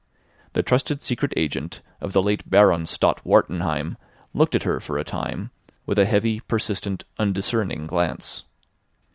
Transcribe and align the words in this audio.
The 0.53 0.63
trusted 0.63 1.03
secret 1.03 1.31
agent 1.37 1.83
of 2.01 2.11
the 2.11 2.23
late 2.23 2.49
Baron 2.49 2.87
Stott 2.87 3.23
Wartenheim 3.23 3.97
looked 4.33 4.55
at 4.55 4.63
her 4.63 4.79
for 4.79 4.97
a 4.97 5.03
time 5.03 5.51
with 5.85 5.99
a 5.99 6.05
heavy, 6.07 6.39
persistent, 6.39 7.03
undiscerning 7.19 7.85
glance. 7.85 8.43